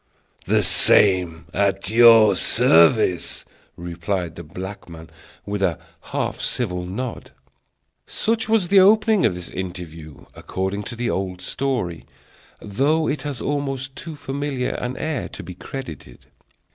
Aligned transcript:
"The 0.47 0.63
same, 0.63 1.45
at 1.53 1.91
your 1.91 2.35
service!" 2.35 3.45
replied 3.77 4.35
the 4.35 4.43
black 4.43 4.89
man, 4.89 5.11
with 5.45 5.61
a 5.61 5.77
half 6.05 6.39
civil 6.41 6.85
nod. 6.87 7.29
Such 8.07 8.49
was 8.49 8.69
the 8.69 8.79
opening 8.79 9.27
of 9.27 9.35
this 9.35 9.49
interview, 9.49 10.25
according 10.33 10.85
to 10.85 10.95
the 10.95 11.11
old 11.11 11.39
story; 11.39 12.07
though 12.59 13.07
it 13.07 13.21
has 13.21 13.41
almost 13.41 13.95
too 13.95 14.15
familiar 14.15 14.69
an 14.69 14.97
air 14.97 15.29
to 15.29 15.43
be 15.43 15.53
credited. 15.53 16.25